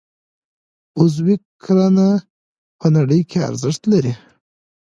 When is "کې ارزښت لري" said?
3.29-4.13